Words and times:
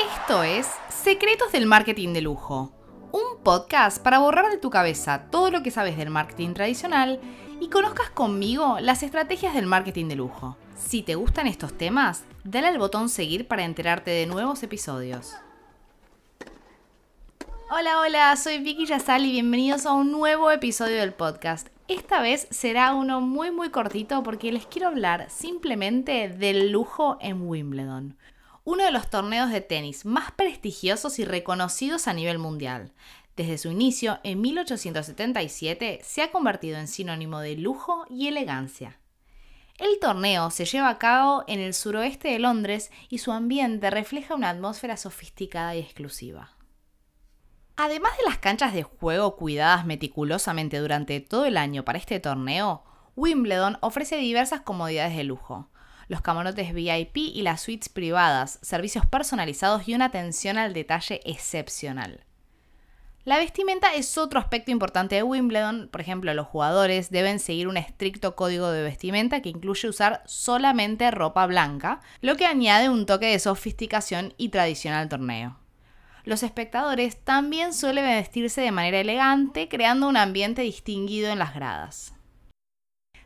Esto 0.00 0.42
es 0.42 0.66
Secretos 0.88 1.52
del 1.52 1.66
Marketing 1.66 2.14
de 2.14 2.22
Lujo, 2.22 2.72
un 3.12 3.42
podcast 3.44 4.02
para 4.02 4.18
borrar 4.18 4.50
de 4.50 4.56
tu 4.56 4.70
cabeza 4.70 5.26
todo 5.30 5.50
lo 5.50 5.62
que 5.62 5.70
sabes 5.70 5.98
del 5.98 6.08
marketing 6.08 6.54
tradicional 6.54 7.20
y 7.60 7.68
conozcas 7.68 8.08
conmigo 8.08 8.78
las 8.80 9.02
estrategias 9.02 9.52
del 9.52 9.66
marketing 9.66 10.06
de 10.06 10.16
lujo. 10.16 10.56
Si 10.74 11.02
te 11.02 11.16
gustan 11.16 11.46
estos 11.46 11.76
temas, 11.76 12.24
dale 12.44 12.68
al 12.68 12.78
botón 12.78 13.10
seguir 13.10 13.46
para 13.46 13.64
enterarte 13.64 14.10
de 14.10 14.24
nuevos 14.24 14.62
episodios. 14.62 15.34
Hola, 17.70 18.00
hola, 18.00 18.34
soy 18.36 18.58
Vicky 18.58 18.86
Yazal 18.86 19.26
y 19.26 19.32
bienvenidos 19.32 19.84
a 19.84 19.92
un 19.92 20.12
nuevo 20.12 20.50
episodio 20.50 20.96
del 20.96 21.12
podcast. 21.12 21.68
Esta 21.88 22.22
vez 22.22 22.46
será 22.50 22.94
uno 22.94 23.20
muy 23.20 23.50
muy 23.50 23.68
cortito 23.68 24.22
porque 24.22 24.50
les 24.50 24.64
quiero 24.64 24.88
hablar 24.88 25.28
simplemente 25.28 26.30
del 26.30 26.70
lujo 26.72 27.18
en 27.20 27.46
Wimbledon, 27.46 28.16
uno 28.70 28.84
de 28.84 28.92
los 28.92 29.10
torneos 29.10 29.50
de 29.50 29.60
tenis 29.60 30.04
más 30.04 30.30
prestigiosos 30.30 31.18
y 31.18 31.24
reconocidos 31.24 32.06
a 32.06 32.12
nivel 32.12 32.38
mundial. 32.38 32.92
Desde 33.34 33.58
su 33.58 33.68
inicio, 33.72 34.20
en 34.22 34.40
1877, 34.40 35.98
se 36.04 36.22
ha 36.22 36.30
convertido 36.30 36.78
en 36.78 36.86
sinónimo 36.86 37.40
de 37.40 37.56
lujo 37.56 38.06
y 38.08 38.28
elegancia. 38.28 39.00
El 39.76 39.98
torneo 39.98 40.52
se 40.52 40.66
lleva 40.66 40.88
a 40.88 40.98
cabo 40.98 41.42
en 41.48 41.58
el 41.58 41.74
suroeste 41.74 42.28
de 42.28 42.38
Londres 42.38 42.92
y 43.08 43.18
su 43.18 43.32
ambiente 43.32 43.90
refleja 43.90 44.36
una 44.36 44.50
atmósfera 44.50 44.96
sofisticada 44.96 45.74
y 45.74 45.80
exclusiva. 45.80 46.52
Además 47.74 48.16
de 48.18 48.24
las 48.26 48.38
canchas 48.38 48.72
de 48.72 48.84
juego 48.84 49.34
cuidadas 49.34 49.84
meticulosamente 49.84 50.78
durante 50.78 51.18
todo 51.18 51.44
el 51.44 51.56
año 51.56 51.84
para 51.84 51.98
este 51.98 52.20
torneo, 52.20 52.84
Wimbledon 53.16 53.78
ofrece 53.80 54.16
diversas 54.18 54.60
comodidades 54.60 55.16
de 55.16 55.24
lujo. 55.24 55.70
Los 56.10 56.22
camarotes 56.22 56.74
VIP 56.74 57.18
y 57.18 57.42
las 57.42 57.60
suites 57.60 57.88
privadas, 57.88 58.58
servicios 58.62 59.06
personalizados 59.06 59.86
y 59.86 59.94
una 59.94 60.06
atención 60.06 60.58
al 60.58 60.72
detalle 60.74 61.20
excepcional. 61.24 62.24
La 63.22 63.38
vestimenta 63.38 63.94
es 63.94 64.18
otro 64.18 64.40
aspecto 64.40 64.72
importante 64.72 65.14
de 65.14 65.22
Wimbledon, 65.22 65.88
por 65.88 66.00
ejemplo, 66.00 66.34
los 66.34 66.48
jugadores 66.48 67.10
deben 67.10 67.38
seguir 67.38 67.68
un 67.68 67.76
estricto 67.76 68.34
código 68.34 68.72
de 68.72 68.82
vestimenta 68.82 69.40
que 69.40 69.50
incluye 69.50 69.88
usar 69.88 70.24
solamente 70.26 71.12
ropa 71.12 71.46
blanca, 71.46 72.00
lo 72.22 72.34
que 72.34 72.46
añade 72.46 72.88
un 72.88 73.06
toque 73.06 73.26
de 73.26 73.38
sofisticación 73.38 74.34
y 74.36 74.48
tradición 74.48 74.94
al 74.94 75.08
torneo 75.08 75.60
los 76.24 76.42
espectadores 76.42 77.18
también 77.24 77.72
suelen 77.72 78.04
vestirse 78.04 78.60
de 78.60 78.72
manera 78.72 79.00
elegante, 79.00 79.68
creando 79.68 80.06
un 80.06 80.16
ambiente 80.16 80.62
distinguido 80.62 81.30
en 81.30 81.38
las 81.38 81.54
gradas. 81.54 82.14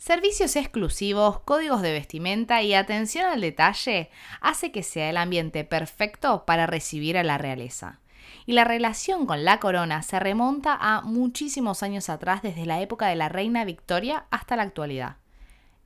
Servicios 0.00 0.56
exclusivos, 0.56 1.40
códigos 1.40 1.82
de 1.82 1.92
vestimenta 1.92 2.62
y 2.62 2.72
atención 2.72 3.26
al 3.26 3.42
detalle 3.42 4.08
hace 4.40 4.72
que 4.72 4.82
sea 4.82 5.10
el 5.10 5.18
ambiente 5.18 5.62
perfecto 5.62 6.46
para 6.46 6.66
recibir 6.66 7.18
a 7.18 7.22
la 7.22 7.36
realeza. 7.36 8.00
Y 8.46 8.54
la 8.54 8.64
relación 8.64 9.26
con 9.26 9.44
la 9.44 9.60
corona 9.60 10.00
se 10.02 10.18
remonta 10.18 10.74
a 10.80 11.02
muchísimos 11.02 11.82
años 11.82 12.08
atrás, 12.08 12.40
desde 12.40 12.64
la 12.64 12.80
época 12.80 13.08
de 13.08 13.16
la 13.16 13.28
reina 13.28 13.66
Victoria 13.66 14.24
hasta 14.30 14.56
la 14.56 14.62
actualidad. 14.62 15.16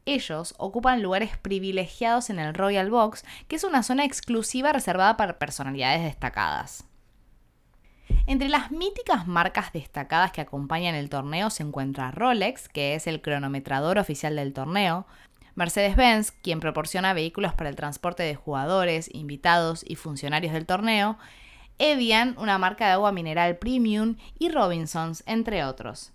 Ellos 0.07 0.55
ocupan 0.59 1.03
lugares 1.03 1.37
privilegiados 1.37 2.31
en 2.31 2.39
el 2.39 2.55
Royal 2.55 2.91
Box, 2.91 3.25
que 3.49 3.57
es 3.57 3.65
una 3.65 3.83
zona 3.83 4.05
exclusiva 4.05 4.73
reservada 4.73 5.17
para 5.17 5.41
personalidades 5.41 6.05
destacadas. 6.05 6.85
Entre 8.27 8.49
las 8.49 8.71
míticas 8.71 9.27
marcas 9.27 9.73
destacadas 9.73 10.33
que 10.33 10.41
acompañan 10.41 10.95
el 10.95 11.11
torneo 11.11 11.51
se 11.51 11.63
encuentra 11.63 12.11
Rolex, 12.11 12.69
que 12.69 12.95
es 12.95 13.07
el 13.07 13.21
cronometrador 13.21 13.99
oficial 13.99 14.37
del 14.37 14.53
torneo, 14.53 15.07
Mercedes-Benz, 15.57 16.33
quien 16.33 16.61
proporciona 16.61 17.15
vehículos 17.15 17.55
para 17.55 17.71
el 17.71 17.77
transporte 17.77 18.23
de 18.23 18.35
jugadores, 18.35 19.09
invitados 19.13 19.85
y 19.87 19.97
funcionarios 19.97 20.53
del 20.53 20.67
torneo, 20.67 21.17
Evian, 21.79 22.37
una 22.39 22.57
marca 22.57 22.87
de 22.87 22.93
agua 22.93 23.13
mineral 23.13 23.59
premium, 23.59 24.17
y 24.39 24.49
Robinsons, 24.49 25.23
entre 25.27 25.65
otros. 25.65 26.13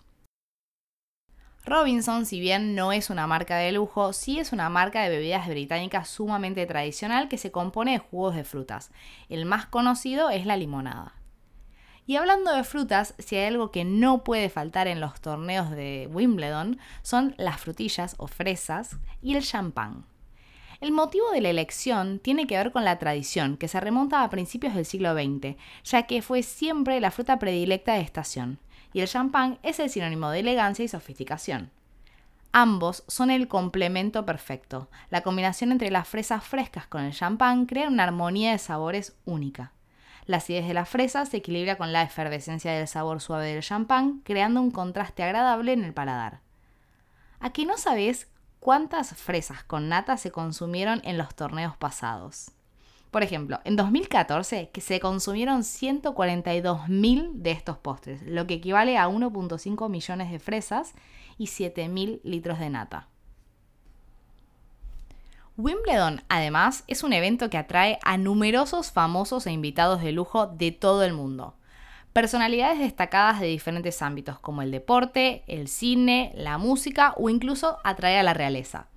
Robinson, 1.65 2.25
si 2.25 2.39
bien 2.39 2.73
no 2.73 2.91
es 2.91 3.09
una 3.09 3.27
marca 3.27 3.57
de 3.57 3.71
lujo, 3.71 4.13
sí 4.13 4.39
es 4.39 4.53
una 4.53 4.69
marca 4.69 5.03
de 5.03 5.09
bebidas 5.09 5.47
británicas 5.47 6.07
sumamente 6.07 6.65
tradicional 6.65 7.27
que 7.27 7.37
se 7.37 7.51
compone 7.51 7.91
de 7.91 7.99
jugos 7.99 8.35
de 8.35 8.43
frutas. 8.43 8.91
El 9.27 9.45
más 9.45 9.67
conocido 9.67 10.29
es 10.29 10.45
la 10.45 10.57
limonada. 10.57 11.18
Y 12.09 12.15
hablando 12.15 12.51
de 12.51 12.63
frutas, 12.63 13.13
si 13.19 13.35
hay 13.35 13.45
algo 13.45 13.69
que 13.69 13.85
no 13.85 14.23
puede 14.23 14.49
faltar 14.49 14.87
en 14.87 14.99
los 14.99 15.21
torneos 15.21 15.69
de 15.69 16.09
Wimbledon, 16.11 16.79
son 17.03 17.35
las 17.37 17.61
frutillas 17.61 18.15
o 18.17 18.25
fresas 18.25 18.97
y 19.21 19.35
el 19.35 19.43
champán. 19.43 20.05
El 20.81 20.91
motivo 20.91 21.29
de 21.29 21.41
la 21.41 21.51
elección 21.51 22.17
tiene 22.17 22.47
que 22.47 22.57
ver 22.57 22.71
con 22.71 22.83
la 22.83 22.97
tradición, 22.97 23.57
que 23.57 23.67
se 23.67 23.79
remonta 23.79 24.23
a 24.23 24.29
principios 24.31 24.73
del 24.73 24.87
siglo 24.87 25.13
XX, 25.13 25.55
ya 25.83 26.07
que 26.07 26.23
fue 26.23 26.41
siempre 26.41 26.99
la 26.99 27.11
fruta 27.11 27.37
predilecta 27.37 27.93
de 27.93 28.01
estación, 28.01 28.57
y 28.91 29.01
el 29.01 29.07
champán 29.07 29.59
es 29.61 29.79
el 29.79 29.91
sinónimo 29.91 30.31
de 30.31 30.39
elegancia 30.39 30.83
y 30.83 30.87
sofisticación. 30.87 31.69
Ambos 32.51 33.03
son 33.07 33.29
el 33.29 33.47
complemento 33.47 34.25
perfecto. 34.25 34.89
La 35.11 35.21
combinación 35.21 35.71
entre 35.71 35.91
las 35.91 36.07
fresas 36.07 36.43
frescas 36.43 36.87
con 36.87 37.03
el 37.03 37.13
champán 37.13 37.67
crea 37.67 37.87
una 37.87 38.05
armonía 38.05 38.53
de 38.53 38.57
sabores 38.57 39.15
única. 39.25 39.73
La 40.29 40.37
acidez 40.37 40.67
de 40.67 40.75
la 40.75 40.85
fresa 40.85 41.25
se 41.25 41.37
equilibra 41.37 41.75
con 41.75 41.91
la 41.91 42.03
efervescencia 42.03 42.71
del 42.71 42.87
sabor 42.87 43.19
suave 43.19 43.51
del 43.51 43.63
champán, 43.63 44.21
creando 44.23 44.61
un 44.61 44.69
contraste 44.69 45.23
agradable 45.23 45.73
en 45.73 45.83
el 45.83 45.91
paladar. 45.91 46.41
Aquí 47.39 47.65
no 47.65 47.79
sabes 47.79 48.27
cuántas 48.59 49.15
fresas 49.15 49.63
con 49.63 49.89
nata 49.89 50.17
se 50.17 50.29
consumieron 50.29 51.01
en 51.03 51.17
los 51.17 51.33
torneos 51.33 51.75
pasados. 51.77 52.51
Por 53.09 53.23
ejemplo, 53.23 53.59
en 53.63 53.75
2014 53.75 54.69
que 54.69 54.81
se 54.81 54.99
consumieron 54.99 55.61
142.000 55.61 57.31
de 57.33 57.49
estos 57.49 57.79
postres, 57.79 58.21
lo 58.21 58.45
que 58.45 58.53
equivale 58.53 58.99
a 58.99 59.09
1.5 59.09 59.89
millones 59.89 60.31
de 60.31 60.37
fresas 60.37 60.93
y 61.39 61.45
7.000 61.45 62.19
litros 62.21 62.59
de 62.59 62.69
nata. 62.69 63.07
Wimbledon, 65.59 66.23
además, 66.29 66.85
es 66.87 67.03
un 67.03 67.11
evento 67.11 67.49
que 67.49 67.57
atrae 67.57 67.99
a 68.03 68.15
numerosos 68.15 68.93
famosos 68.93 69.45
e 69.45 69.51
invitados 69.51 70.01
de 70.01 70.13
lujo 70.13 70.47
de 70.47 70.71
todo 70.71 71.03
el 71.03 71.11
mundo. 71.11 71.53
Personalidades 72.13 72.79
destacadas 72.79 73.41
de 73.41 73.47
diferentes 73.47 74.01
ámbitos 74.01 74.39
como 74.39 74.61
el 74.61 74.71
deporte, 74.71 75.43
el 75.47 75.67
cine, 75.67 76.31
la 76.33 76.57
música 76.57 77.13
o 77.17 77.29
incluso 77.29 77.77
atrae 77.83 78.17
a 78.17 78.23
la 78.23 78.33
realeza. 78.33 78.87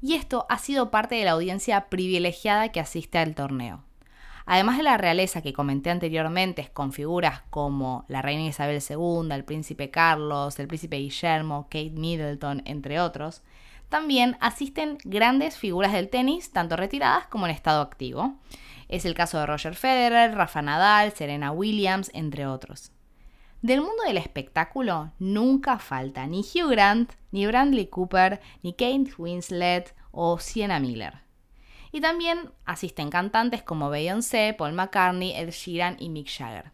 Y 0.00 0.14
esto 0.14 0.46
ha 0.48 0.58
sido 0.58 0.92
parte 0.92 1.16
de 1.16 1.24
la 1.24 1.32
audiencia 1.32 1.88
privilegiada 1.88 2.70
que 2.70 2.78
asiste 2.78 3.18
al 3.18 3.34
torneo. 3.34 3.82
Además 4.46 4.76
de 4.76 4.84
la 4.84 4.98
realeza 4.98 5.42
que 5.42 5.52
comenté 5.52 5.90
anteriormente, 5.90 6.70
con 6.72 6.92
figuras 6.92 7.42
como 7.50 8.04
la 8.06 8.22
reina 8.22 8.44
Isabel 8.44 8.80
II, 8.88 9.32
el 9.32 9.44
príncipe 9.44 9.90
Carlos, 9.90 10.60
el 10.60 10.68
príncipe 10.68 10.98
Guillermo, 10.98 11.64
Kate 11.64 11.90
Middleton, 11.90 12.62
entre 12.66 13.00
otros, 13.00 13.42
también 13.88 14.36
asisten 14.40 14.98
grandes 15.04 15.56
figuras 15.56 15.92
del 15.92 16.08
tenis, 16.08 16.52
tanto 16.52 16.76
retiradas 16.76 17.26
como 17.26 17.46
en 17.46 17.52
estado 17.52 17.80
activo. 17.80 18.34
Es 18.88 19.04
el 19.04 19.14
caso 19.14 19.38
de 19.38 19.46
Roger 19.46 19.74
Federer, 19.74 20.34
Rafa 20.34 20.62
Nadal, 20.62 21.12
Serena 21.12 21.52
Williams, 21.52 22.10
entre 22.14 22.46
otros. 22.46 22.92
Del 23.60 23.80
mundo 23.80 24.04
del 24.06 24.18
espectáculo 24.18 25.12
nunca 25.18 25.78
falta 25.78 26.26
ni 26.26 26.40
Hugh 26.40 26.70
Grant, 26.70 27.12
ni 27.32 27.46
Bradley 27.46 27.88
Cooper, 27.88 28.40
ni 28.62 28.72
Kate 28.72 29.10
Winslet 29.18 29.94
o 30.12 30.38
Sienna 30.38 30.78
Miller. 30.78 31.22
Y 31.90 32.00
también 32.00 32.52
asisten 32.66 33.10
cantantes 33.10 33.62
como 33.62 33.90
Beyoncé, 33.90 34.54
Paul 34.56 34.74
McCartney, 34.74 35.34
Ed 35.34 35.50
Sheeran 35.50 35.96
y 35.98 36.10
Mick 36.10 36.28
Jagger. 36.28 36.72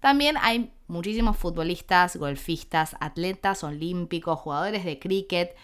También 0.00 0.36
hay 0.40 0.72
muchísimos 0.88 1.36
futbolistas, 1.36 2.16
golfistas, 2.16 2.96
atletas 3.00 3.64
olímpicos, 3.64 4.38
jugadores 4.38 4.84
de 4.84 4.98
cricket, 4.98 5.56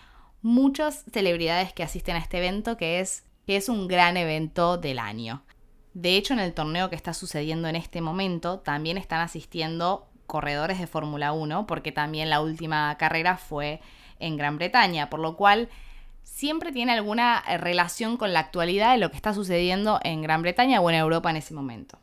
muchas 0.42 1.04
celebridades 1.12 1.72
que 1.72 1.82
asisten 1.82 2.16
a 2.16 2.18
este 2.18 2.38
evento 2.38 2.76
que 2.76 3.00
es, 3.00 3.24
que 3.46 3.56
es 3.56 3.68
un 3.68 3.88
gran 3.88 4.16
evento 4.16 4.76
del 4.76 4.98
año. 4.98 5.42
De 5.94 6.16
hecho, 6.16 6.34
en 6.34 6.40
el 6.40 6.54
torneo 6.54 6.90
que 6.90 6.96
está 6.96 7.14
sucediendo 7.14 7.68
en 7.68 7.76
este 7.76 8.00
momento, 8.00 8.60
también 8.60 8.98
están 8.98 9.20
asistiendo 9.20 10.08
corredores 10.26 10.78
de 10.78 10.86
Fórmula 10.86 11.32
1, 11.32 11.66
porque 11.66 11.92
también 11.92 12.30
la 12.30 12.40
última 12.40 12.96
carrera 12.98 13.36
fue 13.36 13.80
en 14.18 14.36
Gran 14.36 14.56
Bretaña, 14.56 15.10
por 15.10 15.20
lo 15.20 15.36
cual 15.36 15.68
siempre 16.22 16.72
tiene 16.72 16.92
alguna 16.92 17.42
eh, 17.46 17.58
relación 17.58 18.16
con 18.16 18.32
la 18.32 18.40
actualidad 18.40 18.92
de 18.92 18.98
lo 18.98 19.10
que 19.10 19.16
está 19.16 19.34
sucediendo 19.34 20.00
en 20.02 20.22
Gran 20.22 20.42
Bretaña 20.42 20.80
o 20.80 20.88
en 20.88 20.96
Europa 20.96 21.30
en 21.30 21.36
ese 21.36 21.54
momento. 21.54 21.98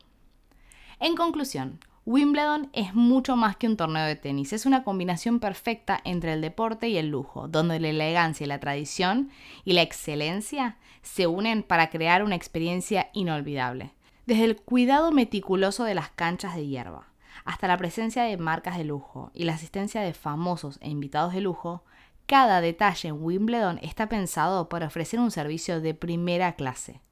En 1.00 1.16
conclusión, 1.16 1.80
Wimbledon 2.06 2.70
es 2.72 2.94
mucho 2.94 3.36
más 3.36 3.56
que 3.56 3.66
un 3.66 3.76
torneo 3.76 4.06
de 4.06 4.16
tenis, 4.16 4.54
es 4.54 4.64
una 4.64 4.84
combinación 4.84 5.38
perfecta 5.38 6.00
entre 6.04 6.32
el 6.32 6.40
deporte 6.40 6.88
y 6.88 6.96
el 6.96 7.08
lujo, 7.08 7.46
donde 7.46 7.78
la 7.78 7.88
elegancia 7.88 8.44
y 8.44 8.48
la 8.48 8.58
tradición 8.58 9.30
y 9.64 9.74
la 9.74 9.82
excelencia 9.82 10.78
se 11.02 11.26
unen 11.26 11.62
para 11.62 11.90
crear 11.90 12.24
una 12.24 12.36
experiencia 12.36 13.10
inolvidable. 13.12 13.92
Desde 14.24 14.44
el 14.44 14.56
cuidado 14.56 15.12
meticuloso 15.12 15.84
de 15.84 15.94
las 15.94 16.08
canchas 16.08 16.54
de 16.56 16.66
hierba, 16.66 17.08
hasta 17.44 17.68
la 17.68 17.76
presencia 17.76 18.22
de 18.22 18.36
marcas 18.38 18.78
de 18.78 18.84
lujo 18.84 19.30
y 19.34 19.44
la 19.44 19.54
asistencia 19.54 20.00
de 20.00 20.14
famosos 20.14 20.78
e 20.80 20.88
invitados 20.88 21.34
de 21.34 21.42
lujo, 21.42 21.84
cada 22.26 22.62
detalle 22.62 23.08
en 23.08 23.22
Wimbledon 23.22 23.78
está 23.82 24.08
pensado 24.08 24.70
para 24.70 24.86
ofrecer 24.86 25.20
un 25.20 25.30
servicio 25.30 25.80
de 25.82 25.94
primera 25.94 26.54
clase. 26.54 27.02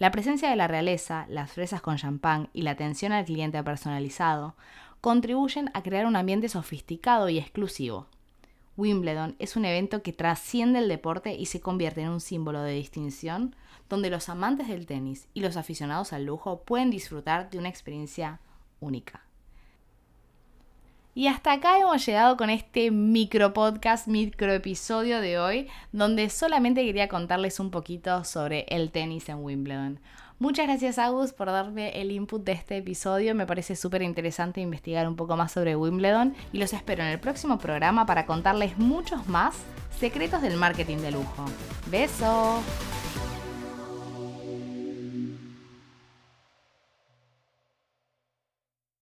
La 0.00 0.10
presencia 0.10 0.48
de 0.48 0.56
la 0.56 0.66
realeza, 0.66 1.26
las 1.28 1.52
fresas 1.52 1.82
con 1.82 1.98
champán 1.98 2.48
y 2.54 2.62
la 2.62 2.70
atención 2.70 3.12
al 3.12 3.26
cliente 3.26 3.62
personalizado 3.62 4.54
contribuyen 5.02 5.70
a 5.74 5.82
crear 5.82 6.06
un 6.06 6.16
ambiente 6.16 6.48
sofisticado 6.48 7.28
y 7.28 7.36
exclusivo. 7.36 8.06
Wimbledon 8.78 9.36
es 9.38 9.56
un 9.56 9.66
evento 9.66 10.02
que 10.02 10.14
trasciende 10.14 10.78
el 10.78 10.88
deporte 10.88 11.34
y 11.34 11.44
se 11.44 11.60
convierte 11.60 12.00
en 12.00 12.08
un 12.08 12.22
símbolo 12.22 12.62
de 12.62 12.72
distinción 12.72 13.54
donde 13.90 14.08
los 14.08 14.30
amantes 14.30 14.68
del 14.68 14.86
tenis 14.86 15.28
y 15.34 15.40
los 15.40 15.58
aficionados 15.58 16.14
al 16.14 16.24
lujo 16.24 16.62
pueden 16.62 16.88
disfrutar 16.88 17.50
de 17.50 17.58
una 17.58 17.68
experiencia 17.68 18.40
única. 18.80 19.20
Y 21.12 21.26
hasta 21.26 21.52
acá 21.52 21.78
hemos 21.78 22.06
llegado 22.06 22.36
con 22.36 22.50
este 22.50 22.92
micro 22.92 23.52
podcast, 23.52 24.06
micro 24.06 24.52
episodio 24.52 25.20
de 25.20 25.40
hoy, 25.40 25.68
donde 25.90 26.30
solamente 26.30 26.84
quería 26.84 27.08
contarles 27.08 27.58
un 27.58 27.72
poquito 27.72 28.22
sobre 28.22 28.64
el 28.68 28.92
tenis 28.92 29.28
en 29.28 29.42
Wimbledon. 29.42 29.98
Muchas 30.38 30.68
gracias 30.68 30.98
Agus 30.98 31.32
por 31.32 31.48
darme 31.48 32.00
el 32.00 32.12
input 32.12 32.44
de 32.44 32.52
este 32.52 32.78
episodio, 32.78 33.34
me 33.34 33.44
parece 33.44 33.76
súper 33.76 34.02
interesante 34.02 34.60
investigar 34.60 35.06
un 35.06 35.16
poco 35.16 35.36
más 35.36 35.52
sobre 35.52 35.76
Wimbledon 35.76 36.34
y 36.52 36.58
los 36.58 36.72
espero 36.72 37.02
en 37.02 37.08
el 37.08 37.20
próximo 37.20 37.58
programa 37.58 38.06
para 38.06 38.24
contarles 38.24 38.78
muchos 38.78 39.26
más 39.26 39.56
secretos 39.98 40.40
del 40.40 40.56
marketing 40.56 40.98
de 40.98 41.10
lujo. 41.10 41.44
¡Beso! 41.90 42.62